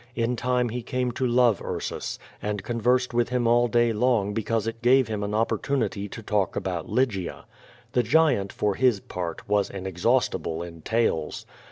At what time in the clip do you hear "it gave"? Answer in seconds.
4.65-5.07